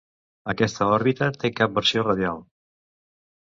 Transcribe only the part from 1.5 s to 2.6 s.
cap versió radial.